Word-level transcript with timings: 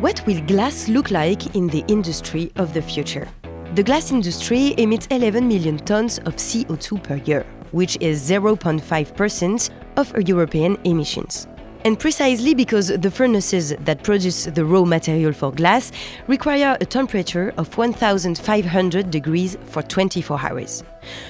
What 0.00 0.24
will 0.28 0.40
glass 0.42 0.86
look 0.86 1.10
like 1.10 1.56
in 1.56 1.66
the 1.66 1.84
industry 1.88 2.52
of 2.54 2.72
the 2.72 2.80
future? 2.80 3.26
The 3.74 3.82
glass 3.82 4.12
industry 4.12 4.76
emits 4.78 5.08
11 5.10 5.48
million 5.48 5.76
tons 5.76 6.18
of 6.18 6.36
CO2 6.36 7.02
per 7.02 7.16
year, 7.16 7.44
which 7.72 7.98
is 8.00 8.22
0.5% 8.30 9.70
of 9.96 10.28
European 10.28 10.78
emissions. 10.84 11.48
And 11.84 11.98
precisely 11.98 12.54
because 12.54 12.96
the 12.96 13.10
furnaces 13.10 13.70
that 13.70 14.04
produce 14.04 14.44
the 14.44 14.64
raw 14.64 14.84
material 14.84 15.32
for 15.32 15.50
glass 15.50 15.90
require 16.28 16.76
a 16.80 16.86
temperature 16.86 17.52
of 17.56 17.76
1500 17.76 19.10
degrees 19.10 19.58
for 19.64 19.82
24 19.82 20.38
hours. 20.40 20.84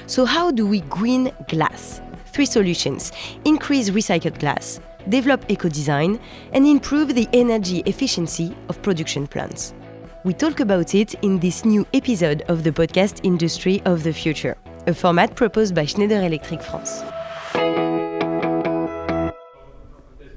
So, 0.06 0.26
how 0.26 0.50
do 0.50 0.66
we 0.66 0.82
green 0.82 1.32
glass? 1.48 2.02
Three 2.26 2.44
solutions 2.44 3.12
increase 3.46 3.88
recycled 3.88 4.38
glass, 4.38 4.78
develop 5.08 5.44
eco 5.48 5.68
design, 5.68 6.18
and 6.52 6.66
improve 6.66 7.14
the 7.14 7.28
energy 7.32 7.82
efficiency 7.86 8.54
of 8.68 8.80
production 8.82 9.26
plants. 9.26 9.74
We 10.24 10.32
talk 10.34 10.60
about 10.60 10.94
it 10.94 11.14
in 11.22 11.38
this 11.38 11.64
new 11.64 11.86
episode 11.94 12.42
of 12.48 12.64
the 12.64 12.72
podcast 12.72 13.20
Industry 13.22 13.80
of 13.84 14.02
the 14.02 14.12
Future, 14.12 14.56
a 14.86 14.94
format 14.94 15.34
proposed 15.36 15.74
by 15.74 15.84
Schneider 15.84 16.22
Electric 16.22 16.62
France. 16.62 17.02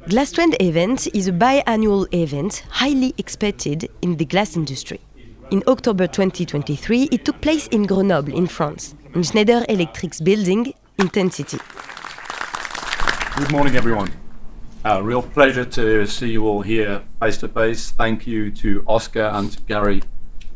GlassTrend 0.07 0.61
event 0.61 1.07
is 1.13 1.27
a 1.27 1.31
biannual 1.31 2.07
event 2.13 2.63
highly 2.69 3.13
expected 3.17 3.89
in 4.01 4.17
the 4.17 4.25
glass 4.25 4.55
industry. 4.55 4.99
In 5.51 5.63
October 5.67 6.07
2023, 6.07 7.09
it 7.11 7.23
took 7.25 7.39
place 7.41 7.67
in 7.67 7.83
Grenoble, 7.83 8.33
in 8.33 8.47
France, 8.47 8.95
in 9.13 9.23
Schneider 9.23 9.65
Electric's 9.69 10.19
building, 10.19 10.73
Intencity. 10.97 11.59
Good 13.37 13.51
morning, 13.51 13.75
everyone. 13.75 14.11
A 14.83 15.03
real 15.03 15.21
pleasure 15.21 15.63
to 15.63 16.07
see 16.07 16.31
you 16.31 16.47
all 16.47 16.63
here 16.63 17.03
face 17.19 17.37
to 17.37 17.47
face. 17.47 17.91
Thank 17.91 18.25
you 18.25 18.49
to 18.53 18.83
Oscar 18.87 19.25
and 19.25 19.51
to 19.51 19.61
Gary 19.61 20.01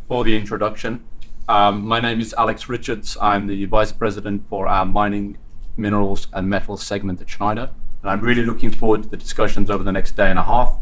for 0.08 0.24
the 0.24 0.36
introduction. 0.36 1.04
Um, 1.48 1.86
my 1.86 2.00
name 2.00 2.20
is 2.20 2.34
Alex 2.36 2.68
Richards. 2.68 3.16
I'm 3.22 3.46
the 3.46 3.66
Vice 3.66 3.92
President 3.92 4.50
for 4.50 4.68
our 4.68 4.84
mining, 4.84 5.38
minerals, 5.78 6.28
and 6.34 6.50
metals 6.50 6.84
segment 6.84 7.22
at 7.22 7.30
Schneider. 7.30 7.70
And 8.02 8.10
I'm 8.10 8.22
really 8.22 8.44
looking 8.44 8.72
forward 8.72 9.04
to 9.04 9.10
the 9.10 9.18
discussions 9.18 9.70
over 9.70 9.84
the 9.84 9.92
next 9.92 10.16
day 10.16 10.32
and 10.32 10.40
a 10.40 10.44
half 10.44 10.76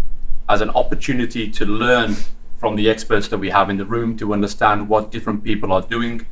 as 0.48 0.62
an 0.62 0.70
opportunity 0.70 1.50
to 1.52 1.66
learn 1.66 2.16
from 2.56 2.78
the 2.78 2.90
experts 2.90 3.28
that 3.28 3.40
we 3.40 3.50
have 3.50 3.70
in 3.70 3.76
the 3.76 3.86
room 3.86 4.16
to 4.20 4.32
understand 4.32 4.88
what 4.88 5.12
different 5.12 5.44
people 5.44 5.74
are 5.74 5.82
doing 5.82 6.26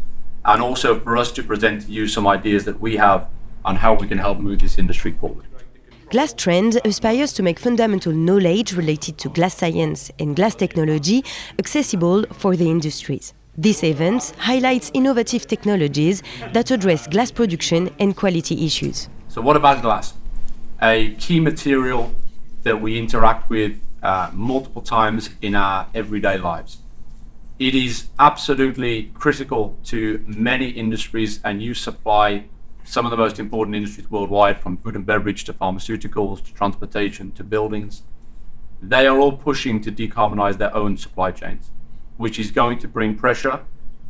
and 0.45 0.61
also 0.61 0.97
for 0.97 1.17
us 1.17 1.33
to 1.33 1.43
present 1.43 1.81
to 1.81 1.91
you 1.91 2.07
some 2.07 2.25
ideas 2.25 2.63
that 2.63 2.79
we 2.79 2.95
have 2.95 3.27
on 3.65 3.75
how 3.75 3.95
we 3.95 4.07
can 4.07 4.19
help 4.19 4.39
move 4.39 4.61
this 4.61 4.77
industry 4.77 5.11
forward. 5.11 5.45
GlassTrend 6.11 6.85
aspires 6.85 7.33
to 7.33 7.43
make 7.43 7.59
fundamental 7.59 8.11
knowledge 8.11 8.73
related 8.73 9.17
to 9.17 9.29
glass 9.29 9.55
science 9.55 10.11
and 10.19 10.35
glass 10.35 10.55
technology 10.55 11.23
accessible 11.57 12.25
for 12.33 12.55
the 12.55 12.69
industries. 12.69 13.33
This 13.57 13.83
event 13.83 14.33
highlights 14.37 14.91
innovative 14.93 15.47
technologies 15.47 16.21
that 16.53 16.69
address 16.71 17.07
glass 17.07 17.31
production 17.31 17.89
and 17.99 18.15
quality 18.15 18.65
issues. 18.65 19.09
So, 19.29 19.41
what 19.41 19.55
about 19.55 19.81
glass? 19.81 20.13
a 20.81 21.13
key 21.15 21.39
material 21.39 22.15
that 22.63 22.81
we 22.81 22.97
interact 22.97 23.49
with 23.49 23.79
uh, 24.01 24.31
multiple 24.33 24.81
times 24.81 25.29
in 25.41 25.55
our 25.55 25.87
everyday 25.93 26.37
lives. 26.37 26.79
It 27.59 27.75
is 27.75 28.07
absolutely 28.17 29.11
critical 29.13 29.77
to 29.85 30.23
many 30.27 30.69
industries, 30.69 31.39
and 31.43 31.61
you 31.61 31.75
supply 31.75 32.45
some 32.83 33.05
of 33.05 33.11
the 33.11 33.17
most 33.17 33.39
important 33.39 33.75
industries 33.75 34.09
worldwide, 34.09 34.59
from 34.59 34.77
food 34.77 34.95
and 34.95 35.05
beverage 35.05 35.43
to 35.45 35.53
pharmaceuticals 35.53 36.43
to 36.45 36.53
transportation 36.53 37.31
to 37.33 37.43
buildings. 37.43 38.03
They 38.81 39.05
are 39.07 39.19
all 39.19 39.33
pushing 39.33 39.81
to 39.81 39.91
decarbonize 39.91 40.57
their 40.57 40.75
own 40.75 40.97
supply 40.97 41.31
chains, 41.31 41.71
which 42.17 42.39
is 42.39 42.51
going 42.51 42.79
to 42.79 42.87
bring 42.87 43.15
pressure 43.15 43.61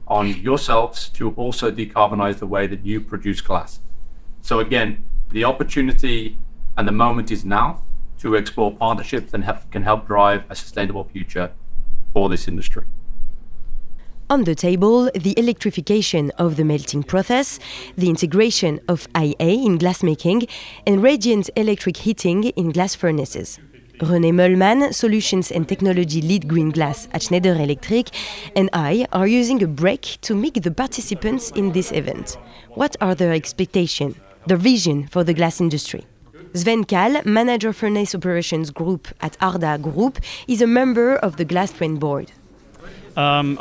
on 0.08 0.28
yourselves 0.28 1.10
to 1.10 1.32
also 1.32 1.72
decarbonize 1.72 2.40
the 2.40 2.48
way 2.48 2.68
that 2.68 2.86
you 2.86 3.02
produce 3.02 3.42
glass. 3.42 3.80
So, 4.42 4.60
again, 4.60 5.04
the 5.30 5.44
opportunity 5.44 6.38
and 6.78 6.88
the 6.88 6.92
moment 6.92 7.32
is 7.32 7.46
now 7.46 7.84
to 8.20 8.36
explore 8.36 8.76
partnerships 8.76 9.32
that 9.32 9.72
can 9.72 9.84
help 9.84 10.08
drive 10.08 10.44
a 10.50 10.56
sustainable 10.56 11.04
future 11.04 11.52
for 12.14 12.30
this 12.30 12.48
industry. 12.48 12.84
On 14.32 14.46
the 14.46 14.56
table, 14.56 15.12
the 15.14 15.38
electrification 15.38 16.32
of 16.38 16.56
the 16.56 16.64
melting 16.64 17.04
process, 17.04 17.60
the 17.98 18.08
integration 18.08 18.80
of 18.88 19.06
IA 19.14 19.36
in 19.68 19.78
glassmaking, 19.78 20.50
and 20.88 21.04
radiant 21.04 21.50
electric 21.58 21.98
heating 21.98 22.46
in 22.46 22.72
glass 22.72 22.96
furnaces. 22.96 23.60
René 24.00 24.32
Möllmann, 24.32 24.94
Solutions 24.94 25.52
and 25.52 25.68
Technology 25.68 26.22
Lead 26.22 26.48
Green 26.48 26.70
Glass 26.70 27.10
at 27.12 27.24
Schneider 27.24 27.56
Electric, 27.56 28.08
and 28.56 28.70
I 28.72 29.06
are 29.12 29.28
using 29.28 29.62
a 29.64 29.68
break 29.68 30.18
to 30.22 30.34
meet 30.34 30.64
the 30.64 30.72
participants 30.72 31.52
in 31.52 31.74
this 31.74 31.92
event. 31.92 32.38
What 32.70 32.96
are 33.02 33.14
their 33.14 33.34
expectations, 33.34 34.16
their 34.48 34.56
vision 34.56 35.08
for 35.08 35.26
the 35.26 35.34
glass 35.34 35.60
industry? 35.60 36.06
Sven 36.54 36.86
Kahl, 36.86 37.22
Manager 37.26 37.74
Furnace 37.74 38.16
Operations 38.16 38.72
Group 38.72 39.10
at 39.20 39.38
Ardagh 39.40 39.82
Group, 39.82 40.20
is 40.48 40.62
a 40.62 40.68
member 40.68 41.18
of 41.18 41.36
the 41.36 41.44
GlassTrend 41.44 42.00
board. 42.00 42.32
Um, 43.18 43.58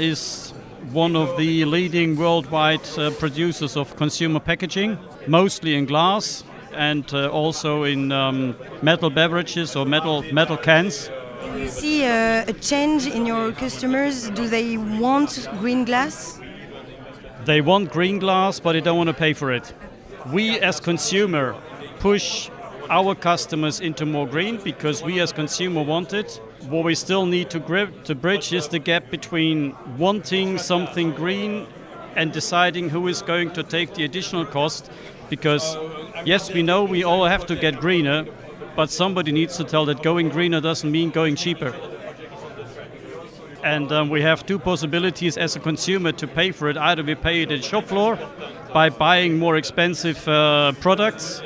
is 0.00 0.52
one 0.92 1.16
of 1.16 1.36
the 1.36 1.64
leading 1.64 2.16
worldwide 2.16 2.88
uh, 2.96 3.10
producers 3.10 3.76
of 3.76 3.94
consumer 3.96 4.40
packaging, 4.40 4.98
mostly 5.26 5.74
in 5.74 5.84
glass 5.84 6.44
and 6.72 7.12
uh, 7.12 7.28
also 7.28 7.84
in 7.84 8.12
um, 8.12 8.56
metal 8.82 9.10
beverages 9.10 9.76
or 9.76 9.84
metal 9.84 10.22
metal 10.32 10.56
cans. 10.56 11.10
Do 11.42 11.58
you 11.58 11.68
see 11.68 12.04
uh, 12.04 12.44
a 12.46 12.52
change 12.52 13.06
in 13.06 13.26
your 13.26 13.52
customers? 13.52 14.30
Do 14.30 14.48
they 14.48 14.76
want 14.76 15.48
green 15.60 15.84
glass? 15.84 16.40
They 17.44 17.60
want 17.60 17.92
green 17.92 18.18
glass, 18.18 18.60
but 18.60 18.72
they 18.72 18.80
don't 18.80 18.96
want 18.96 19.08
to 19.08 19.14
pay 19.14 19.32
for 19.32 19.52
it. 19.52 19.72
We, 20.32 20.58
as 20.60 20.80
consumer, 20.80 21.54
push 22.00 22.50
our 22.90 23.14
customers 23.14 23.80
into 23.80 24.04
more 24.06 24.26
green 24.26 24.58
because 24.58 25.02
we 25.02 25.20
as 25.20 25.32
consumer 25.32 25.82
want 25.82 26.12
it. 26.12 26.40
What 26.68 26.84
we 26.84 26.94
still 26.96 27.26
need 27.26 27.50
to 27.50 27.60
grip 27.60 28.04
to 28.04 28.14
bridge 28.14 28.52
is 28.52 28.66
the 28.66 28.80
gap 28.80 29.10
between 29.10 29.74
wanting 29.96 30.58
something 30.58 31.12
green 31.12 31.66
and 32.16 32.32
deciding 32.32 32.90
who 32.90 33.06
is 33.06 33.22
going 33.22 33.52
to 33.52 33.62
take 33.62 33.94
the 33.94 34.04
additional 34.04 34.44
cost 34.44 34.90
because 35.30 35.76
yes 36.24 36.52
we 36.52 36.62
know 36.62 36.82
we 36.82 37.04
all 37.04 37.24
have 37.24 37.46
to 37.46 37.54
get 37.54 37.78
greener 37.78 38.26
but 38.74 38.90
somebody 38.90 39.32
needs 39.32 39.56
to 39.56 39.64
tell 39.64 39.84
that 39.86 40.02
going 40.02 40.28
greener 40.28 40.60
doesn't 40.60 40.90
mean 40.90 41.10
going 41.10 41.36
cheaper. 41.36 41.74
And 43.64 43.90
um, 43.90 44.10
we 44.10 44.20
have 44.22 44.44
two 44.44 44.58
possibilities 44.58 45.36
as 45.36 45.56
a 45.56 45.60
consumer 45.60 46.12
to 46.12 46.26
pay 46.26 46.52
for 46.52 46.68
it. 46.68 46.76
Either 46.76 47.02
we 47.02 47.14
pay 47.14 47.42
it 47.42 47.50
at 47.50 47.64
shop 47.64 47.84
floor 47.84 48.18
by 48.72 48.90
buying 48.90 49.38
more 49.38 49.56
expensive 49.56 50.28
uh, 50.28 50.72
products 50.80 51.42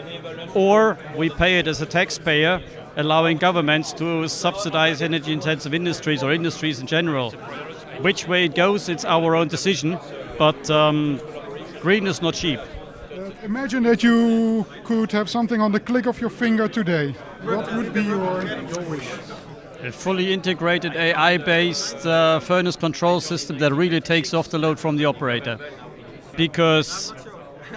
or 0.55 0.99
we 1.17 1.31
pay 1.31 1.59
it 1.59 1.67
as 1.67 1.81
a 1.81 1.87
taxpayer, 1.87 2.61
allowing 3.01 3.39
governments 3.39 3.93
to 3.95 4.29
subsidize 4.29 5.03
energy 5.03 5.33
intensive 5.33 5.75
industries 5.75 6.23
or 6.23 6.33
industries 6.33 6.81
in 6.81 6.87
general. 6.87 7.31
Which 8.01 8.29
way 8.29 8.45
it 8.45 8.55
goes, 8.55 8.89
it's 8.89 9.05
our 9.05 9.35
own 9.35 9.49
decision, 9.49 9.99
but 10.39 10.71
um, 10.71 11.21
green 11.81 12.07
is 12.07 12.23
not 12.23 12.35
cheap. 12.35 12.61
Uh, 12.61 13.31
imagine 13.43 13.83
that 13.85 14.03
you 14.03 14.67
could 14.85 15.13
have 15.13 15.29
something 15.29 15.61
on 15.61 15.73
the 15.73 15.81
click 15.81 16.07
of 16.07 16.21
your 16.21 16.31
finger 16.31 16.69
today. 16.69 17.13
What 17.43 17.75
would 17.75 17.93
be 17.93 18.03
your, 18.03 18.43
your 18.43 18.83
wish? 18.89 19.09
A 19.83 19.91
fully 19.91 20.33
integrated 20.33 20.95
AI 20.95 21.39
based 21.39 22.05
uh, 22.07 22.39
furnace 22.41 22.77
control 22.77 23.21
system 23.21 23.59
that 23.59 23.73
really 23.73 24.01
takes 24.01 24.35
off 24.35 24.49
the 24.51 24.59
load 24.59 24.79
from 24.79 24.97
the 24.97 25.07
operator. 25.07 25.59
Because 26.37 27.13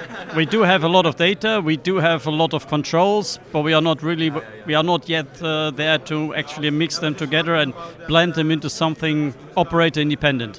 we 0.36 0.46
do 0.46 0.62
have 0.62 0.84
a 0.84 0.88
lot 0.88 1.06
of 1.06 1.16
data, 1.16 1.62
we 1.64 1.78
do 1.78 1.98
have 1.98 2.26
a 2.28 2.32
lot 2.32 2.54
of 2.54 2.68
controls, 2.68 3.40
but 3.52 3.62
we 3.62 3.74
are 3.74 3.82
not 3.82 4.02
really, 4.04 4.32
we 4.66 4.74
are 4.76 4.84
not 4.84 5.10
yet 5.10 5.42
uh, 5.42 5.72
there 5.72 5.98
to 6.00 6.34
actually 6.36 6.70
mix 6.70 7.00
them 7.00 7.16
together 7.16 7.56
and 7.56 7.74
blend 8.08 8.34
them 8.36 8.52
into 8.52 8.70
something 8.70 9.34
operator 9.56 10.02
independent. 10.02 10.58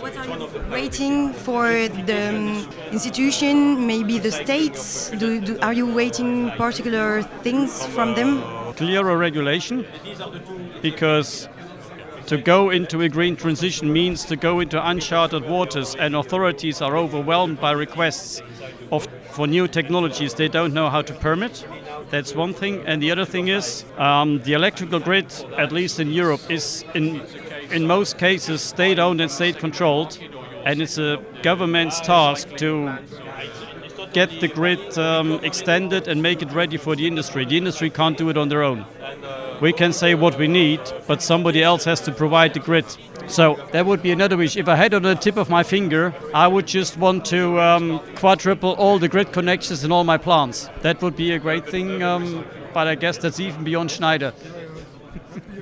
What 0.00 0.16
are 0.16 0.26
you 0.26 0.70
waiting 0.70 1.32
for 1.32 1.68
the 1.68 2.28
um, 2.28 2.68
institution, 2.92 3.86
maybe 3.86 4.18
the 4.18 4.32
states? 4.32 5.10
Do, 5.10 5.40
do, 5.40 5.58
are 5.60 5.72
you 5.72 5.92
waiting 5.92 6.50
particular 6.52 7.22
things 7.42 7.86
from 7.86 8.14
them? 8.14 8.42
Clearer 8.74 9.16
regulation, 9.16 9.86
because 10.82 11.48
to 12.26 12.38
go 12.38 12.70
into 12.70 13.02
a 13.02 13.08
green 13.08 13.36
transition 13.36 13.92
means 13.92 14.24
to 14.26 14.36
go 14.36 14.60
into 14.60 14.88
uncharted 14.88 15.48
waters, 15.48 15.94
and 15.94 16.14
authorities 16.14 16.80
are 16.80 16.96
overwhelmed 16.96 17.60
by 17.60 17.72
requests 17.72 18.42
of, 18.90 19.06
for 19.30 19.46
new 19.46 19.68
technologies 19.68 20.34
they 20.34 20.48
don't 20.48 20.72
know 20.72 20.88
how 20.88 21.02
to 21.02 21.12
permit. 21.14 21.66
That's 22.10 22.34
one 22.34 22.54
thing. 22.54 22.82
And 22.86 23.02
the 23.02 23.10
other 23.10 23.24
thing 23.24 23.48
is 23.48 23.84
um, 23.98 24.40
the 24.40 24.54
electrical 24.54 25.00
grid, 25.00 25.32
at 25.56 25.72
least 25.72 26.00
in 26.00 26.10
Europe, 26.10 26.50
is 26.50 26.84
in, 26.94 27.22
in 27.70 27.86
most 27.86 28.18
cases 28.18 28.62
state 28.62 28.98
owned 28.98 29.20
and 29.20 29.30
state 29.30 29.58
controlled. 29.58 30.18
And 30.64 30.80
it's 30.80 30.98
a 30.98 31.22
government's 31.42 32.00
task 32.00 32.48
to 32.56 32.98
get 34.12 34.40
the 34.40 34.48
grid 34.48 34.96
um, 34.96 35.40
extended 35.42 36.08
and 36.08 36.22
make 36.22 36.40
it 36.40 36.52
ready 36.52 36.76
for 36.76 36.96
the 36.96 37.06
industry. 37.06 37.44
The 37.44 37.58
industry 37.58 37.90
can't 37.90 38.16
do 38.16 38.30
it 38.30 38.36
on 38.36 38.48
their 38.48 38.62
own. 38.62 38.86
We 39.60 39.72
can 39.72 39.92
say 39.92 40.14
what 40.14 40.38
we 40.38 40.48
need, 40.48 40.80
but 41.06 41.22
somebody 41.22 41.62
else 41.62 41.84
has 41.84 42.00
to 42.02 42.12
provide 42.12 42.54
the 42.54 42.60
grid. 42.60 42.84
So 43.26 43.58
that 43.72 43.86
would 43.86 44.02
be 44.02 44.12
another 44.12 44.36
wish. 44.36 44.56
If 44.56 44.68
I 44.68 44.76
had 44.76 44.92
on 44.94 45.02
the 45.02 45.14
tip 45.14 45.36
of 45.36 45.48
my 45.48 45.62
finger, 45.62 46.14
I 46.34 46.46
would 46.46 46.66
just 46.66 46.98
want 46.98 47.24
to 47.26 47.60
um, 47.60 48.00
quadruple 48.16 48.72
all 48.72 48.98
the 48.98 49.08
grid 49.08 49.32
connections 49.32 49.84
in 49.84 49.92
all 49.92 50.04
my 50.04 50.18
plants. 50.18 50.68
That 50.82 51.00
would 51.02 51.16
be 51.16 51.32
a 51.32 51.38
great 51.38 51.66
thing, 51.66 52.02
um, 52.02 52.44
but 52.74 52.86
I 52.86 52.94
guess 52.94 53.16
that's 53.18 53.40
even 53.40 53.64
beyond 53.64 53.90
Schneider. 53.90 54.32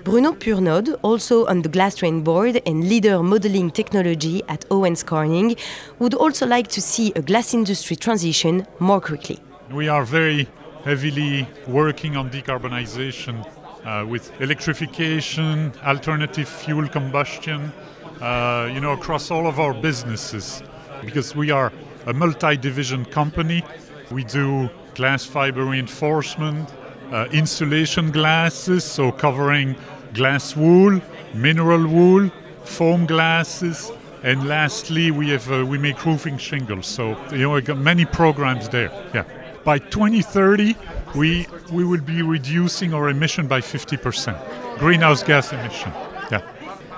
Bruno 0.05 0.33
Purnode, 0.33 0.99
also 1.03 1.47
on 1.47 1.63
the 1.63 1.69
Glass 1.69 1.95
Trend 1.95 2.25
board 2.25 2.61
and 2.67 2.89
leader 2.89 3.23
modeling 3.23 3.71
technology 3.71 4.43
at 4.49 4.65
Owens 4.69 5.05
Corning, 5.05 5.55
would 6.01 6.15
also 6.15 6.45
like 6.45 6.67
to 6.69 6.81
see 6.81 7.13
a 7.15 7.23
glass 7.23 7.55
industry 7.55 7.95
transition 7.95 8.67
more 8.81 9.01
quickly. 9.01 9.39
We 9.71 9.87
are 9.87 10.05
very 10.05 10.49
heavily 10.85 11.47
working 11.69 12.17
on 12.17 12.31
decarbonization 12.31 13.47
uh, 13.85 14.07
with 14.09 14.33
electrification, 14.41 15.73
alternative 15.85 16.49
fuel 16.49 16.89
combustion, 16.89 17.73
uh, 18.21 18.71
you 18.73 18.81
know, 18.81 18.93
across 18.93 19.31
all 19.31 19.47
of 19.47 19.59
our 19.59 19.75
businesses. 19.75 20.63
Because 21.05 21.35
we 21.35 21.51
are 21.51 21.73
a 22.07 22.13
multi-division 22.13 23.05
company, 23.07 23.65
we 24.11 24.25
do 24.25 24.71
glass 24.95 25.25
fiber 25.25 25.65
reinforcement, 25.65 26.69
uh, 27.11 27.27
insulation 27.33 28.11
glasses, 28.11 28.85
so 28.85 29.11
covering 29.11 29.77
glass 30.15 30.57
wool, 30.57 31.01
mineral 31.35 31.87
wool, 31.87 32.31
foam 32.65 33.07
glasses, 33.07 33.91
and 34.23 34.47
lastly, 34.47 35.11
we 35.11 35.31
have 35.31 35.51
uh, 35.51 35.67
we 35.67 35.79
make 35.79 36.05
roofing 36.07 36.39
shingles. 36.39 36.87
So 36.87 37.17
you 37.33 37.61
know, 37.61 37.75
many 37.75 38.05
programs 38.05 38.69
there. 38.69 38.91
Yeah. 39.13 39.25
By 39.65 39.79
2030, 39.79 40.77
we 41.15 41.47
we 41.71 41.85
will 41.85 42.01
be 42.01 42.23
reducing 42.23 42.93
our 42.95 43.09
emission 43.09 43.47
by 43.47 43.61
50%, 43.61 44.79
greenhouse 44.79 45.23
gas 45.23 45.53
emission. 45.53 45.93
Yeah. 46.31 46.43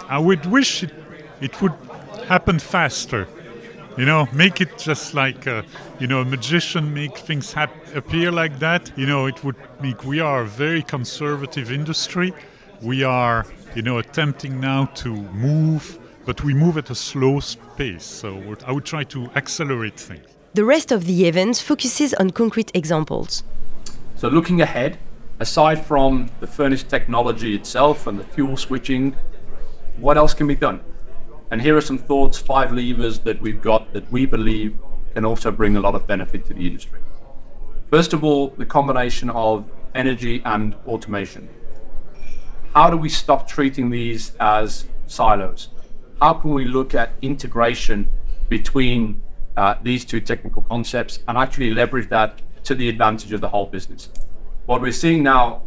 I 0.08 0.18
would 0.18 0.46
wish 0.46 0.82
it, 0.82 0.92
it 1.40 1.60
would 1.60 1.74
happen 2.26 2.58
faster. 2.58 3.28
You 3.96 4.06
know, 4.06 4.26
make 4.32 4.60
it 4.60 4.76
just 4.78 5.14
like 5.14 5.46
uh, 5.46 5.62
you 6.00 6.06
know 6.06 6.20
a 6.22 6.24
magician 6.24 6.92
make 6.92 7.16
things 7.16 7.52
hap- 7.52 7.94
appear 7.94 8.32
like 8.32 8.58
that. 8.58 8.90
You 8.96 9.06
know, 9.06 9.26
it 9.26 9.44
would 9.44 9.56
make. 9.80 10.04
We 10.04 10.20
are 10.20 10.42
a 10.42 10.46
very 10.46 10.82
conservative 10.82 11.70
industry. 11.70 12.32
We 12.82 13.04
are, 13.04 13.46
you 13.74 13.82
know, 13.82 13.98
attempting 13.98 14.58
now 14.58 14.86
to 14.96 15.14
move, 15.14 15.98
but 16.26 16.42
we 16.42 16.54
move 16.54 16.76
at 16.76 16.90
a 16.90 16.94
slow 16.94 17.40
pace. 17.76 18.04
So 18.04 18.56
I 18.66 18.72
would 18.72 18.84
try 18.84 19.04
to 19.04 19.30
accelerate 19.36 19.98
things. 20.00 20.26
The 20.54 20.64
rest 20.64 20.92
of 20.92 21.06
the 21.06 21.26
event 21.26 21.56
focuses 21.56 22.14
on 22.14 22.30
concrete 22.30 22.70
examples. 22.74 23.42
So 24.14 24.28
looking 24.28 24.60
ahead, 24.60 24.98
aside 25.40 25.84
from 25.84 26.30
the 26.38 26.46
furnace 26.46 26.84
technology 26.84 27.56
itself 27.56 28.06
and 28.06 28.20
the 28.20 28.22
fuel 28.22 28.56
switching, 28.56 29.16
what 29.96 30.16
else 30.16 30.32
can 30.32 30.46
be 30.46 30.54
done? 30.54 30.80
And 31.50 31.60
here 31.60 31.76
are 31.76 31.80
some 31.80 31.98
thoughts, 31.98 32.38
five 32.38 32.70
levers 32.70 33.18
that 33.20 33.40
we've 33.40 33.60
got 33.60 33.92
that 33.94 34.08
we 34.12 34.26
believe 34.26 34.78
can 35.14 35.24
also 35.24 35.50
bring 35.50 35.76
a 35.76 35.80
lot 35.80 35.96
of 35.96 36.06
benefit 36.06 36.46
to 36.46 36.54
the 36.54 36.64
industry. 36.68 37.00
First 37.90 38.12
of 38.12 38.22
all, 38.22 38.50
the 38.50 38.64
combination 38.64 39.30
of 39.30 39.68
energy 39.92 40.40
and 40.44 40.76
automation. 40.86 41.48
How 42.74 42.90
do 42.90 42.96
we 42.96 43.08
stop 43.08 43.48
treating 43.48 43.90
these 43.90 44.36
as 44.38 44.86
silos? 45.08 45.70
How 46.22 46.34
can 46.34 46.54
we 46.54 46.64
look 46.64 46.94
at 46.94 47.10
integration 47.22 48.08
between 48.48 49.20
uh, 49.56 49.76
these 49.82 50.04
two 50.04 50.20
technical 50.20 50.62
concepts 50.62 51.20
and 51.28 51.38
actually 51.38 51.72
leverage 51.72 52.08
that 52.08 52.42
to 52.64 52.74
the 52.74 52.88
advantage 52.88 53.32
of 53.32 53.40
the 53.40 53.48
whole 53.48 53.66
business? 53.66 54.08
What 54.66 54.80
we're 54.80 54.92
seeing 54.92 55.22
now, 55.22 55.62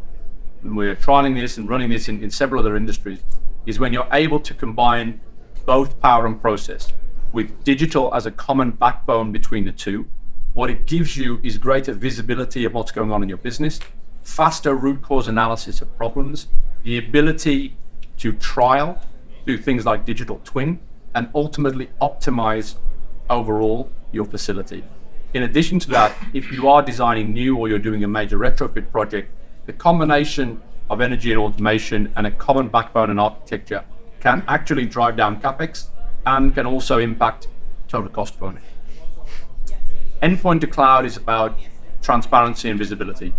and 0.63 0.75
we're 0.75 0.95
trialing 0.95 1.39
this 1.39 1.57
and 1.57 1.69
running 1.69 1.89
this 1.89 2.09
in, 2.09 2.23
in 2.23 2.31
several 2.31 2.59
other 2.59 2.75
industries, 2.75 3.19
is 3.65 3.79
when 3.79 3.93
you're 3.93 4.07
able 4.11 4.39
to 4.39 4.53
combine 4.53 5.21
both 5.65 5.99
power 5.99 6.25
and 6.25 6.41
process 6.41 6.93
with 7.33 7.63
digital 7.63 8.13
as 8.15 8.25
a 8.25 8.31
common 8.31 8.71
backbone 8.71 9.31
between 9.31 9.65
the 9.65 9.71
two. 9.71 10.07
What 10.53 10.69
it 10.69 10.87
gives 10.87 11.15
you 11.17 11.39
is 11.43 11.57
greater 11.57 11.93
visibility 11.93 12.65
of 12.65 12.73
what's 12.73 12.91
going 12.91 13.11
on 13.11 13.21
in 13.21 13.29
your 13.29 13.37
business, 13.37 13.79
faster 14.23 14.73
root 14.73 15.01
cause 15.01 15.27
analysis 15.27 15.81
of 15.81 15.95
problems, 15.97 16.47
the 16.83 16.97
ability 16.97 17.77
to 18.17 18.31
trial, 18.33 19.01
do 19.45 19.57
things 19.57 19.85
like 19.85 20.05
digital 20.05 20.41
twin, 20.43 20.79
and 21.13 21.29
ultimately 21.35 21.89
optimize 22.01 22.75
overall 23.29 23.89
your 24.11 24.25
facility. 24.25 24.83
In 25.33 25.43
addition 25.43 25.79
to 25.79 25.89
that, 25.89 26.15
if 26.33 26.51
you 26.51 26.67
are 26.69 26.81
designing 26.81 27.33
new 27.33 27.57
or 27.57 27.67
you're 27.67 27.79
doing 27.79 28.03
a 28.03 28.07
major 28.07 28.37
retrofit 28.37 28.91
project, 28.91 29.31
the 29.65 29.73
combination 29.73 30.61
of 30.89 31.01
energy 31.01 31.31
and 31.31 31.39
automation 31.41 32.11
and 32.15 32.25
a 32.25 32.31
common 32.31 32.69
backbone 32.69 33.09
and 33.09 33.19
architecture 33.19 33.83
can 34.19 34.43
actually 34.47 34.85
drive 34.85 35.17
down 35.17 35.41
capex 35.41 35.87
and 36.25 36.53
can 36.53 36.65
also 36.65 36.97
impact 36.99 37.47
total 37.87 38.09
cost 38.09 38.35
of 38.35 38.43
ownership. 38.43 38.67
Endpoint 40.21 40.61
to 40.61 40.67
cloud 40.67 41.05
is 41.05 41.17
about 41.17 41.57
transparency 42.01 42.69
and 42.69 42.79
visibility. 42.79 43.33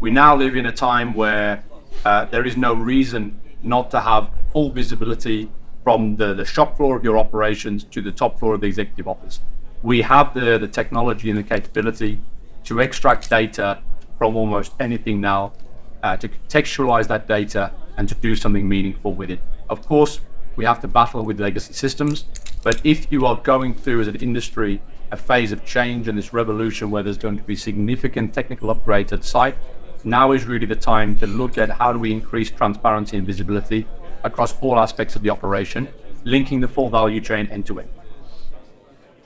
We 0.00 0.10
now 0.10 0.34
live 0.34 0.56
in 0.56 0.66
a 0.66 0.72
time 0.72 1.14
where 1.14 1.62
uh, 2.04 2.24
there 2.26 2.44
is 2.44 2.56
no 2.56 2.74
reason 2.74 3.40
not 3.62 3.90
to 3.92 4.00
have 4.00 4.30
full 4.52 4.70
visibility 4.70 5.50
from 5.84 6.16
the, 6.16 6.32
the 6.34 6.44
shop 6.44 6.76
floor 6.76 6.96
of 6.96 7.04
your 7.04 7.18
operations 7.18 7.84
to 7.84 8.00
the 8.00 8.10
top 8.10 8.38
floor 8.38 8.54
of 8.54 8.62
the 8.62 8.66
executive 8.66 9.06
office. 9.06 9.40
We 9.82 10.00
have 10.00 10.32
the, 10.32 10.58
the 10.58 10.66
technology 10.66 11.28
and 11.28 11.38
the 11.38 11.42
capability 11.42 12.20
to 12.64 12.80
extract 12.80 13.28
data 13.28 13.80
from 14.18 14.34
almost 14.34 14.72
anything 14.80 15.20
now, 15.20 15.52
uh, 16.02 16.16
to 16.16 16.28
contextualize 16.28 17.06
that 17.08 17.28
data 17.28 17.70
and 17.98 18.08
to 18.08 18.14
do 18.14 18.34
something 18.34 18.66
meaningful 18.66 19.12
with 19.12 19.30
it. 19.30 19.40
Of 19.68 19.86
course, 19.86 20.20
we 20.56 20.64
have 20.64 20.80
to 20.80 20.88
battle 20.88 21.22
with 21.22 21.38
legacy 21.38 21.74
systems, 21.74 22.24
but 22.62 22.80
if 22.84 23.12
you 23.12 23.26
are 23.26 23.36
going 23.36 23.74
through 23.74 24.00
as 24.00 24.08
an 24.08 24.16
industry 24.16 24.80
a 25.10 25.16
phase 25.16 25.52
of 25.52 25.64
change 25.64 26.08
and 26.08 26.16
this 26.16 26.32
revolution 26.32 26.90
where 26.90 27.02
there's 27.02 27.18
going 27.18 27.36
to 27.36 27.42
be 27.42 27.54
significant 27.54 28.32
technical 28.32 28.74
upgrades 28.74 29.12
at 29.12 29.22
site, 29.22 29.56
now 30.02 30.32
is 30.32 30.44
really 30.44 30.66
the 30.66 30.74
time 30.74 31.16
to 31.18 31.26
look 31.26 31.58
at 31.58 31.70
how 31.70 31.92
do 31.92 31.98
we 31.98 32.10
increase 32.10 32.50
transparency 32.50 33.16
and 33.16 33.26
visibility 33.26 33.86
across 34.24 34.60
all 34.60 34.78
aspects 34.78 35.14
of 35.14 35.22
the 35.22 35.30
operation, 35.30 35.88
linking 36.24 36.60
the 36.60 36.68
full 36.68 36.88
value 36.88 37.20
chain 37.20 37.46
end 37.48 37.66
to 37.66 37.78
end. 37.80 37.88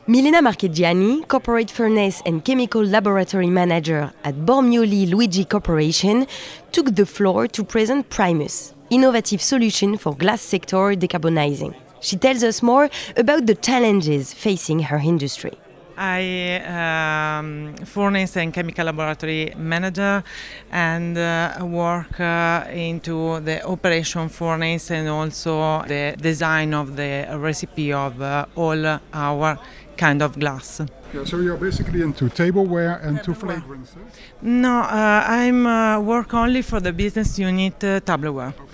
Milena 0.07 0.41
Marchegiani, 0.41 1.29
Corporate 1.29 1.71
Furnace 1.71 2.23
and 2.25 2.43
Chemical 2.43 2.83
Laboratory 2.83 3.51
Manager 3.51 4.11
at 4.25 4.35
Bormioli 4.35 5.09
Luigi 5.11 5.45
Corporation, 5.45 6.27
took 6.73 6.95
the 6.95 7.05
floor 7.05 7.47
to 7.47 7.63
present 7.63 8.09
Primus, 8.09 8.73
innovative 8.89 9.43
solution 9.43 9.99
for 9.99 10.17
glass 10.17 10.41
sector 10.41 10.95
decarbonizing. 10.95 11.75
She 12.01 12.17
tells 12.17 12.43
us 12.43 12.63
more 12.63 12.89
about 13.17 13.47
the 13.47 13.55
challenges 13.55 14.33
facing 14.33 14.81
her 14.81 14.97
industry. 14.97 15.53
I 15.99 17.39
um, 17.41 17.75
furnace 17.85 18.37
and 18.37 18.55
chemical 18.55 18.85
laboratory 18.85 19.53
manager 19.57 20.23
and 20.71 21.19
uh, 21.19 21.59
work 21.63 22.21
uh, 22.21 22.65
into 22.71 23.41
the 23.41 23.67
operation 23.67 24.29
furnace 24.29 24.93
and 24.93 25.09
also 25.09 25.83
the 25.83 26.15
design 26.17 26.73
of 26.73 26.95
the 26.95 27.27
recipe 27.39 27.93
of 27.93 28.23
uh, 28.23 28.47
all 28.55 29.01
our 29.13 29.59
kind 29.97 30.23
of 30.23 30.39
glass. 30.39 30.81
Yeah, 31.13 31.25
so 31.25 31.39
you're 31.39 31.57
basically 31.57 32.03
into 32.03 32.29
tableware 32.29 33.01
and 33.03 33.23
to 33.25 33.35
fragrance. 33.35 33.97
No, 34.43 34.81
uh, 34.81 35.25
I'm 35.27 35.67
uh, 35.67 36.01
work 36.01 36.33
only 36.35 36.63
for 36.63 36.81
the 36.81 36.93
business 36.93 37.39
unit 37.39 37.83
uh, 37.83 38.01
tableware. 38.01 38.49
Okay. 38.49 38.65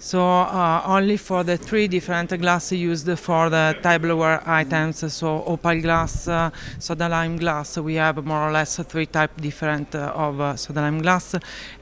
So 0.00 0.20
uh, 0.20 0.82
only 0.86 1.16
for 1.16 1.42
the 1.42 1.56
three 1.56 1.88
different 1.88 2.30
glass 2.40 2.70
used 2.70 3.18
for 3.18 3.50
the 3.50 3.76
tableware 3.82 4.40
items, 4.46 5.12
so 5.12 5.42
opal 5.44 5.80
glass, 5.80 6.28
uh, 6.28 6.50
soda 6.78 7.08
lime 7.08 7.36
glass, 7.36 7.76
we 7.78 7.94
have 7.96 8.24
more 8.24 8.48
or 8.48 8.52
less 8.52 8.76
three 8.76 9.06
type 9.06 9.32
different 9.40 9.94
uh, 9.96 10.12
of 10.14 10.40
uh, 10.40 10.56
soda 10.56 10.82
lime 10.82 11.02
glass, 11.02 11.34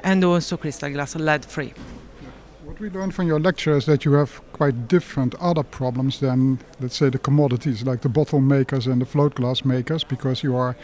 and 0.02 0.25
also 0.25 0.56
crystal 0.56 0.90
glass, 0.90 1.14
lead 1.14 1.44
free. 1.44 1.75
What 2.64 2.80
we 2.80 2.88
learned 2.88 3.14
from 3.14 3.26
your 3.26 3.38
lecture 3.38 3.76
is 3.76 3.85
that 3.85 4.06
you 4.06 4.14
have 4.14 4.40
quite 4.52 4.88
different 4.88 5.35
other 5.35 5.62
problems 5.62 6.18
than, 6.20 6.58
let's 6.80 6.96
say, 6.96 7.11
the 7.11 7.18
commodities 7.18 7.85
like 7.85 8.00
the 8.00 8.08
bottle 8.08 8.40
makers 8.40 8.87
and 8.87 9.00
the 9.00 9.06
float 9.06 9.35
glass 9.35 9.62
makers, 9.62 10.04
because 10.04 10.42
you 10.42 10.56
are 10.56 10.75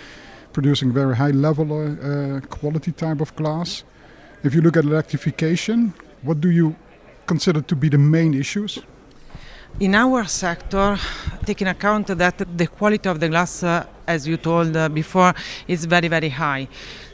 producing 0.53 0.93
very 0.93 1.17
high 1.17 1.31
level 1.31 1.73
uh, 1.73 2.41
quality 2.49 2.93
type 2.93 3.23
of 3.23 3.35
glass. 3.37 3.85
If 4.45 4.55
you 4.55 4.61
look 4.61 4.77
at 4.77 4.85
electrification, 4.85 5.95
what 6.21 6.43
do 6.43 6.51
you 6.51 6.77
considered 7.33 7.67
to 7.73 7.77
be 7.83 7.89
the 7.89 8.03
main 8.17 8.33
issues? 8.35 8.73
in 9.81 9.95
our 9.95 10.25
sector, 10.25 10.97
taking 11.45 11.69
account 11.69 12.07
that 12.07 12.39
the 12.57 12.67
quality 12.67 13.09
of 13.09 13.19
the 13.19 13.29
glass, 13.29 13.63
uh, 13.63 13.87
as 14.07 14.27
you 14.29 14.37
told 14.37 14.77
uh, 14.77 14.89
before, 14.89 15.35
is 15.67 15.85
very, 15.87 16.09
very 16.09 16.29
high. 16.29 16.69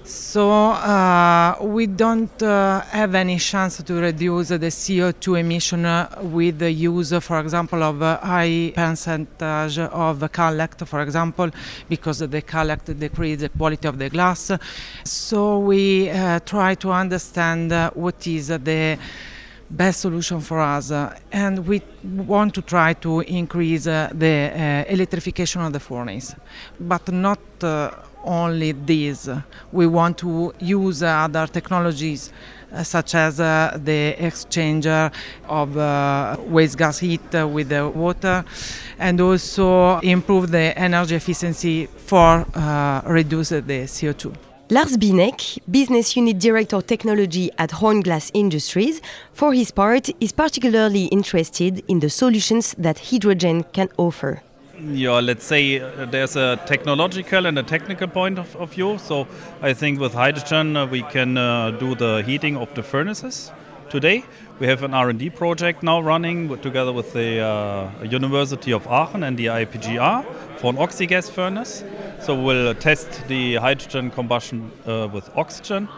So 0.04 0.70
uh, 0.70 1.56
we 1.60 1.86
don't 1.86 2.42
uh, 2.42 2.80
have 2.80 3.14
any 3.14 3.38
chance 3.38 3.82
to 3.82 3.94
reduce 3.94 4.48
the 4.48 4.58
CO2 4.58 5.40
emission 5.40 5.84
uh, 5.84 6.18
with 6.22 6.58
the 6.58 6.70
use, 6.70 7.12
for 7.20 7.40
example, 7.40 7.82
of 7.82 8.00
high 8.00 8.72
percentage 8.74 9.78
of 9.78 10.32
cullet, 10.32 10.88
for 10.88 11.02
example, 11.02 11.50
because 11.88 12.20
the 12.20 12.42
cullet 12.42 12.84
decreases 12.98 13.42
the 13.42 13.48
quality 13.50 13.86
of 13.86 13.98
the 13.98 14.08
glass. 14.08 14.50
So 15.04 15.58
we 15.58 16.08
uh, 16.08 16.40
try 16.40 16.74
to 16.76 16.90
understand 16.90 17.70
what 17.94 18.26
is 18.26 18.48
the 18.48 18.98
best 19.70 20.00
solution 20.00 20.40
for 20.40 20.60
us 20.60 20.90
uh, 20.90 21.16
and 21.30 21.66
we 21.66 21.82
want 22.02 22.54
to 22.54 22.62
try 22.62 22.94
to 22.94 23.20
increase 23.20 23.86
uh, 23.86 24.10
the 24.12 24.50
uh, 24.50 24.92
electrification 24.92 25.62
of 25.62 25.72
the 25.72 25.80
furnace. 25.80 26.34
But 26.80 27.08
not 27.12 27.40
uh, 27.62 27.90
only 28.24 28.72
this. 28.72 29.28
We 29.72 29.86
want 29.86 30.18
to 30.18 30.54
use 30.58 31.02
other 31.02 31.46
technologies 31.46 32.32
uh, 32.72 32.82
such 32.82 33.14
as 33.14 33.40
uh, 33.40 33.78
the 33.82 34.14
exchanger 34.18 35.12
of 35.46 35.76
waste 36.50 36.76
gas 36.76 36.98
heat 36.98 37.32
with 37.32 37.68
the 37.68 37.88
water 37.88 38.44
and 38.98 39.20
also 39.20 39.98
improve 40.00 40.50
the 40.50 40.78
energy 40.78 41.14
efficiency 41.14 41.86
for 41.86 42.46
reduce 43.06 43.50
the 43.50 43.62
CO2 43.62 44.47
Lars 44.70 44.98
Binek, 44.98 45.58
Business 45.70 46.14
Unit 46.14 46.38
Director 46.38 46.82
Technology 46.82 47.50
at 47.56 47.70
Horn 47.70 48.02
Glass 48.02 48.30
Industries, 48.34 49.00
for 49.32 49.54
his 49.54 49.70
part, 49.70 50.10
is 50.20 50.30
particularly 50.30 51.06
interested 51.06 51.82
in 51.88 52.00
the 52.00 52.10
solutions 52.10 52.74
that 52.76 52.98
hydrogen 53.10 53.64
can 53.72 53.88
offer. 53.96 54.42
Yeah, 54.78 55.20
let's 55.20 55.46
say 55.46 55.80
uh, 55.80 56.04
there's 56.04 56.36
a 56.36 56.60
technological 56.66 57.46
and 57.46 57.58
a 57.58 57.62
technical 57.62 58.08
point 58.08 58.38
of, 58.38 58.54
of 58.56 58.74
view. 58.74 58.98
So 58.98 59.26
I 59.62 59.72
think 59.72 60.00
with 60.00 60.12
hydrogen 60.12 60.76
uh, 60.76 60.84
we 60.84 61.02
can 61.02 61.38
uh, 61.38 61.70
do 61.70 61.94
the 61.94 62.22
heating 62.26 62.58
of 62.58 62.72
the 62.74 62.82
furnaces 62.82 63.50
today. 63.90 64.24
We 64.58 64.66
have 64.66 64.82
an 64.82 64.94
R&D 64.94 65.30
project 65.30 65.82
now 65.82 66.00
running 66.00 66.48
together 66.58 66.92
with 66.92 67.12
the 67.12 67.40
uh, 67.40 67.90
University 68.02 68.72
of 68.72 68.86
Aachen 68.86 69.22
and 69.22 69.36
the 69.36 69.46
IPGR 69.46 70.24
for 70.58 70.70
an 70.70 70.76
oxygas 70.76 71.30
furnace. 71.30 71.84
So 72.20 72.34
we'll 72.34 72.74
test 72.74 73.26
the 73.28 73.56
hydrogen 73.56 74.10
combustion 74.10 74.70
uh, 74.86 75.08
with 75.12 75.30
oxygen. 75.36 75.88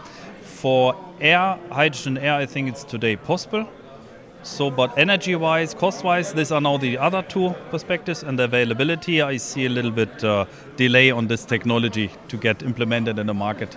For 0.42 0.94
air, 1.20 1.58
hydrogen 1.70 2.18
air, 2.18 2.34
I 2.34 2.46
think 2.46 2.68
it's 2.68 2.84
today 2.84 3.16
possible. 3.16 3.66
So, 4.42 4.70
but 4.70 4.96
energy-wise, 4.96 5.74
cost-wise, 5.74 6.32
these 6.32 6.50
are 6.50 6.62
now 6.62 6.78
the 6.78 6.96
other 6.96 7.20
two 7.20 7.54
perspectives, 7.70 8.22
and 8.22 8.40
availability, 8.40 9.20
I 9.20 9.36
see 9.36 9.66
a 9.66 9.68
little 9.68 9.90
bit 9.90 10.24
uh, 10.24 10.46
delay 10.76 11.10
on 11.10 11.26
this 11.26 11.44
technology 11.44 12.10
to 12.28 12.38
get 12.38 12.62
implemented 12.62 13.18
in 13.18 13.26
the 13.26 13.34
market. 13.34 13.76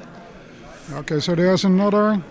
Okay, 0.94 1.20
so 1.20 1.36
there's 1.36 1.66
another, 1.66 2.22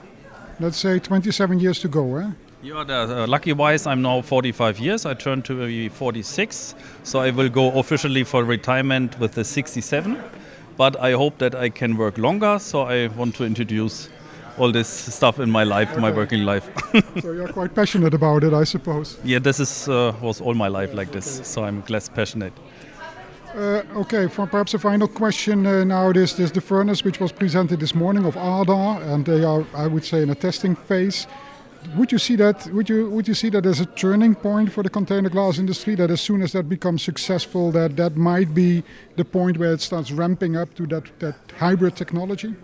let's 0.60 0.76
say, 0.76 0.98
27 0.98 1.60
years 1.60 1.78
to 1.80 1.88
go, 1.88 2.16
eh? 2.16 2.30
Yeah, 2.62 2.82
uh, 2.82 3.26
lucky 3.26 3.52
wise, 3.52 3.86
I'm 3.86 4.02
now 4.02 4.22
45 4.22 4.78
years. 4.78 5.04
I 5.04 5.14
turned 5.14 5.44
to 5.46 5.66
be 5.66 5.88
46, 5.88 6.76
so 7.02 7.18
I 7.18 7.30
will 7.30 7.48
go 7.48 7.72
officially 7.78 8.22
for 8.22 8.44
retirement 8.44 9.18
with 9.18 9.32
the 9.32 9.44
67. 9.44 10.16
But 10.76 10.98
I 11.00 11.12
hope 11.12 11.38
that 11.38 11.54
I 11.54 11.70
can 11.70 11.96
work 11.96 12.18
longer, 12.18 12.58
so 12.60 12.82
I 12.82 13.08
want 13.08 13.34
to 13.36 13.44
introduce 13.44 14.08
all 14.58 14.70
this 14.70 14.88
stuff 14.88 15.40
in 15.40 15.50
my 15.50 15.64
life, 15.64 15.90
okay. 15.92 16.00
my 16.00 16.10
working 16.10 16.44
life. 16.44 16.70
so 17.20 17.32
you're 17.32 17.48
quite 17.48 17.74
passionate 17.74 18.14
about 18.14 18.44
it, 18.44 18.52
I 18.52 18.64
suppose. 18.64 19.18
Yeah, 19.24 19.40
this 19.40 19.58
is 19.58 19.88
uh, 19.88 20.14
was 20.20 20.40
all 20.40 20.54
my 20.54 20.68
life 20.68 20.94
like 20.94 21.10
this, 21.10 21.40
so 21.44 21.64
I'm 21.64 21.82
less 21.88 22.08
passionate. 22.08 22.52
Uh, 23.54 23.82
okay, 23.96 24.28
for 24.28 24.46
perhaps 24.46 24.72
a 24.72 24.78
final 24.78 25.06
question 25.06 25.66
uh, 25.66 25.84
now. 25.84 26.10
This, 26.10 26.38
is 26.38 26.52
the 26.52 26.60
furnace 26.62 27.04
which 27.04 27.20
was 27.20 27.32
presented 27.32 27.80
this 27.80 27.94
morning 27.94 28.24
of 28.24 28.34
Ardagh, 28.34 29.02
and 29.02 29.26
they 29.26 29.44
are, 29.44 29.66
I 29.74 29.86
would 29.86 30.04
say, 30.04 30.22
in 30.22 30.30
a 30.30 30.34
testing 30.34 30.74
phase 30.74 31.26
would 31.96 32.12
you 32.12 32.18
see 32.18 32.36
that 32.36 32.66
would 32.68 32.88
you 32.88 33.10
would 33.10 33.26
you 33.26 33.34
see 33.34 33.50
that 33.50 33.66
as 33.66 33.80
a 33.80 33.86
turning 33.86 34.34
point 34.34 34.72
for 34.72 34.82
the 34.82 34.90
container 34.90 35.28
glass 35.28 35.58
industry 35.58 35.94
that 35.94 36.10
as 36.10 36.20
soon 36.20 36.42
as 36.42 36.52
that 36.52 36.68
becomes 36.68 37.02
successful 37.02 37.72
that 37.72 37.96
that 37.96 38.16
might 38.16 38.54
be 38.54 38.82
the 39.16 39.24
point 39.24 39.58
where 39.58 39.72
it 39.72 39.80
starts 39.80 40.12
ramping 40.12 40.56
up 40.56 40.72
to 40.74 40.86
that 40.86 41.04
that 41.18 41.34
hybrid 41.58 41.96
technology 41.96 42.54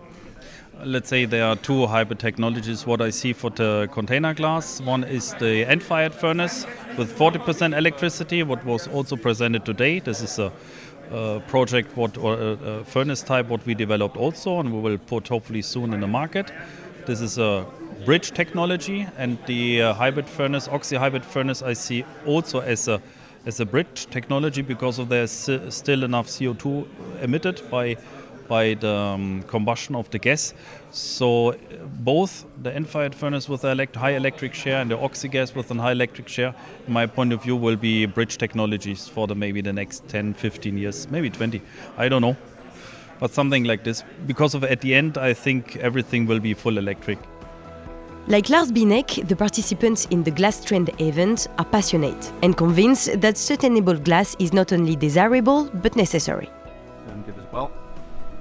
let's 0.85 1.08
say 1.08 1.25
there 1.25 1.44
are 1.44 1.56
two 1.56 1.87
hybrid 1.87 2.18
technologies 2.18 2.87
what 2.87 3.00
i 3.00 3.11
see 3.11 3.32
for 3.32 3.50
the 3.50 3.88
container 3.92 4.35
glass. 4.35 4.80
One 4.80 5.04
is 5.04 5.35
the 5.35 5.68
end 5.68 5.82
fired 5.82 6.14
furnace 6.14 6.66
with 6.97 7.16
40% 7.18 7.76
electricity 7.76 8.42
what 8.42 8.64
was 8.64 8.87
also 8.88 9.16
presented 9.16 9.64
today. 9.64 9.99
This 10.00 10.20
is 10.20 10.38
a 10.38 10.52
project 11.47 11.97
what 11.97 12.18
or 12.18 12.85
furnace 12.85 13.23
type 13.23 13.49
what 13.49 13.64
we 13.66 13.75
developed 13.75 14.16
also 14.16 14.61
and 14.61 14.73
we 14.73 14.80
will 14.80 14.99
put 14.99 15.28
hopefully 15.28 15.62
soon 15.62 15.92
in 15.94 16.00
the 16.00 16.06
market. 16.06 16.52
This 17.06 17.20
is 17.23 17.38
a 17.38 17.64
bridge 18.04 18.32
technology, 18.32 19.06
and 19.16 19.38
the 19.47 19.82
uh, 19.82 19.94
hybrid 19.94 20.28
furnace, 20.28 20.68
oxy 20.68 20.97
hybrid 20.97 21.25
furnace, 21.25 21.62
I 21.62 21.73
see 21.73 22.04
also 22.26 22.61
as 22.61 22.88
a 22.88 23.00
as 23.47 23.61
a 23.61 23.66
bridge 23.66 24.06
technology 24.11 24.62
because 24.62 24.99
of 24.99 25.08
there's 25.08 25.30
still 25.70 26.04
enough 26.04 26.26
CO2 26.26 26.87
emitted 27.23 27.62
by 27.70 27.97
by 28.49 28.75
the 28.75 28.93
um, 28.93 29.43
combustion 29.47 29.95
of 29.95 30.11
the 30.11 30.19
gas. 30.19 30.55
So 30.90 31.55
both 32.00 32.47
the 32.62 32.75
end-fired 32.75 33.14
furnace 33.14 33.49
with 33.49 33.64
a 33.64 33.71
elect 33.71 33.95
high 33.95 34.12
electric 34.12 34.55
share 34.55 34.81
and 34.81 34.90
the 34.90 34.99
oxy 34.99 35.28
gas 35.28 35.55
with 35.55 35.71
a 35.71 35.75
high 35.75 35.93
electric 35.93 36.28
share, 36.28 36.55
in 36.87 36.93
my 36.93 37.07
point 37.07 37.33
of 37.33 37.43
view, 37.43 37.57
will 37.57 37.76
be 37.76 38.07
bridge 38.07 38.38
technologies 38.38 39.07
for 39.07 39.26
the 39.26 39.35
maybe 39.35 39.61
the 39.61 39.73
next 39.73 40.09
10, 40.09 40.35
15 40.35 40.78
years, 40.78 41.09
maybe 41.11 41.31
20. 41.31 41.61
I 41.97 42.09
don't 42.09 42.23
know, 42.23 42.37
but 43.21 43.33
something 43.33 43.64
like 43.64 43.85
this. 43.85 44.02
Because 44.26 44.55
of 44.55 44.64
at 44.64 44.81
the 44.81 44.95
end, 44.95 45.19
I 45.19 45.35
think 45.35 45.76
everything 45.76 46.26
will 46.26 46.40
be 46.40 46.55
full 46.55 46.78
electric. 46.78 47.19
Like 48.28 48.50
Lars 48.50 48.71
Binek, 48.71 49.26
the 49.26 49.35
participants 49.35 50.07
in 50.11 50.23
the 50.23 50.31
Glass 50.31 50.62
Trend 50.62 50.90
event 51.00 51.47
are 51.59 51.64
passionate 51.64 52.31
and 52.43 52.55
convinced 52.55 53.21
that 53.23 53.38
sustainable 53.38 53.99
glass 53.99 54.37
is 54.38 54.52
not 54.52 54.71
only 54.71 54.97
desirable 54.97 55.64
but 55.73 55.97
necessary. 55.97 56.50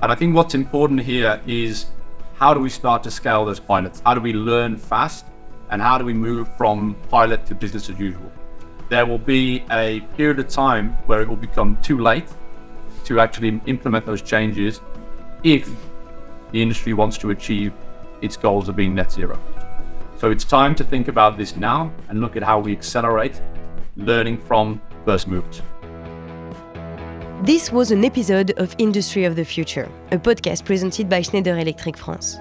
And 0.01 0.11
I 0.11 0.15
think 0.15 0.35
what's 0.35 0.53
important 0.53 1.01
here 1.01 1.41
is 1.47 1.87
how 2.35 2.53
do 2.53 2.59
we 2.59 2.69
start 2.69 3.01
to 3.03 3.11
scale 3.11 3.45
those 3.45 3.59
pilots? 3.59 4.01
How 4.05 4.13
do 4.13 4.21
we 4.21 4.31
learn 4.31 4.77
fast? 4.77 5.25
And 5.71 5.81
how 5.81 5.97
do 5.97 6.05
we 6.05 6.13
move 6.13 6.47
from 6.55 6.95
pilot 7.09 7.45
to 7.47 7.55
business 7.55 7.89
as 7.89 7.99
usual? 7.99 8.31
There 8.89 9.05
will 9.05 9.17
be 9.17 9.65
a 9.71 10.01
period 10.15 10.39
of 10.39 10.47
time 10.47 10.91
where 11.07 11.21
it 11.21 11.27
will 11.27 11.35
become 11.35 11.77
too 11.81 11.99
late 11.99 12.29
to 13.05 13.19
actually 13.19 13.59
implement 13.65 14.05
those 14.05 14.21
changes 14.21 14.81
if 15.43 15.69
the 16.51 16.61
industry 16.61 16.93
wants 16.93 17.17
to 17.17 17.31
achieve 17.31 17.73
its 18.21 18.37
goals 18.37 18.69
of 18.69 18.75
being 18.75 18.93
net 18.93 19.11
zero. 19.11 19.39
So 20.17 20.31
it's 20.31 20.43
time 20.43 20.75
to 20.75 20.83
think 20.83 21.07
about 21.07 21.37
this 21.37 21.55
now 21.55 21.91
and 22.07 22.21
look 22.21 22.35
at 22.35 22.43
how 22.43 22.59
we 22.59 22.71
accelerate 22.71 23.41
learning 23.95 24.37
from 24.37 24.79
first 25.05 25.27
movers. 25.27 25.61
This 27.43 27.71
was 27.71 27.91
an 27.91 28.03
episode 28.03 28.49
of 28.57 28.73
Industry 28.79 29.23
of 29.23 29.35
the 29.35 29.45
Future, 29.45 29.87
a 30.11 30.17
podcast 30.17 30.65
presented 30.65 31.07
by 31.07 31.21
Schneider 31.21 31.55
Electric 31.59 31.95
France. 31.95 32.39